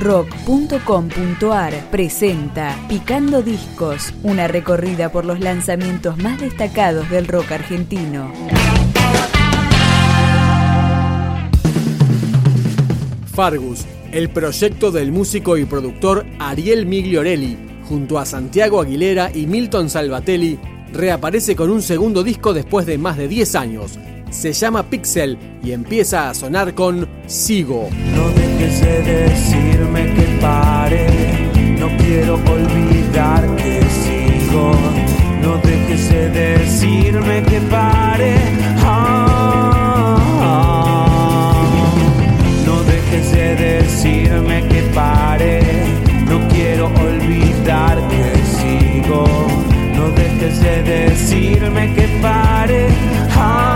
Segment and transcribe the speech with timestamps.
[0.00, 8.32] rock.com.ar presenta Picando Discos, una recorrida por los lanzamientos más destacados del rock argentino.
[13.34, 19.90] Fargus, el proyecto del músico y productor Ariel Migliorelli, junto a Santiago Aguilera y Milton
[19.90, 20.58] Salvatelli,
[20.92, 23.98] reaparece con un segundo disco después de más de 10 años.
[24.30, 27.88] Se llama Pixel y empieza a sonar con Sigo.
[28.16, 31.06] No dejes de decirme que pare,
[31.78, 34.72] no quiero olvidar que sigo.
[35.40, 38.34] No dejes de decirme que pare.
[38.84, 40.18] Ah,
[42.66, 45.60] no dejes de decirme que pare,
[46.28, 48.24] no quiero olvidar que
[48.58, 49.24] sigo.
[49.94, 52.88] No dejes de decirme que pare.
[53.36, 53.69] Ah,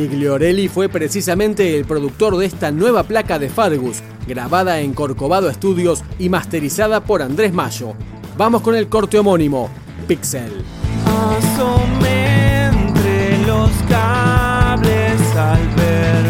[0.00, 6.02] Migliorelli fue precisamente el productor de esta nueva placa de Fargus, grabada en Corcovado Studios
[6.18, 7.92] y masterizada por Andrés Mayo.
[8.38, 9.68] Vamos con el corte homónimo,
[10.08, 10.64] Pixel.
[11.04, 16.20] Asomé entre los cables al ver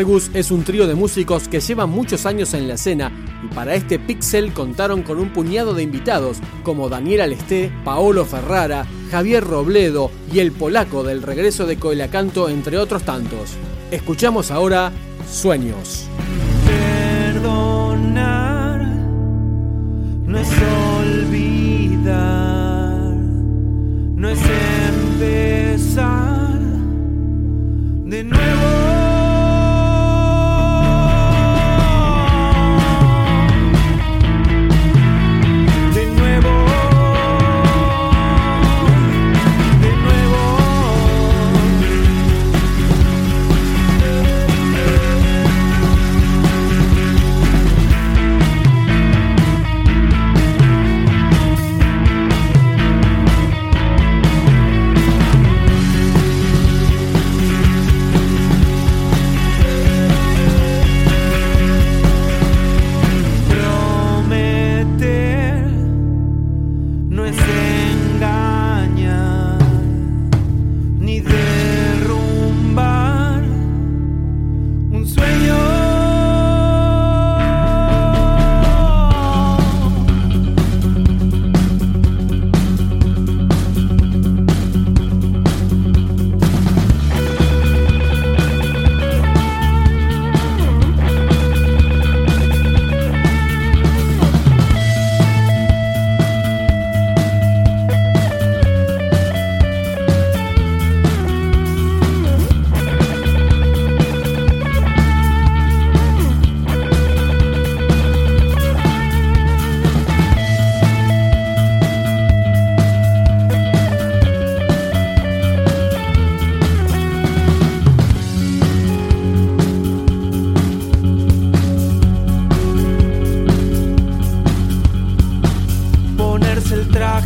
[0.00, 3.12] Argus es un trío de músicos que llevan muchos años en la escena
[3.44, 8.86] y para este Pixel contaron con un puñado de invitados como Daniel Alesté, Paolo Ferrara,
[9.10, 13.50] Javier Robledo y el polaco del regreso de Coelacanto, entre otros tantos.
[13.90, 14.90] Escuchamos ahora
[15.30, 16.08] Sueños.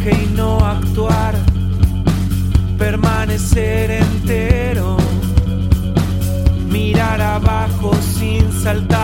[0.00, 1.34] Y no actuar,
[2.78, 4.96] permanecer entero,
[6.68, 9.01] mirar abajo sin saltar,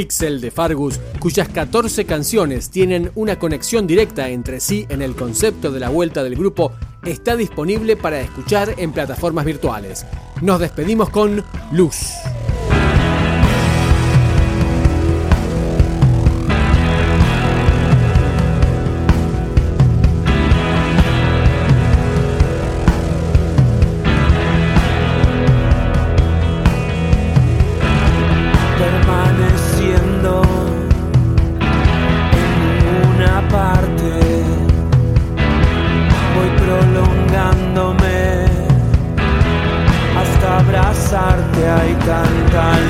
[0.00, 5.70] Pixel de Fargus, cuyas 14 canciones tienen una conexión directa entre sí en el concepto
[5.70, 6.72] de la vuelta del grupo,
[7.04, 10.06] está disponible para escuchar en plataformas virtuales.
[10.40, 12.14] Nos despedimos con Luz.
[42.50, 42.89] time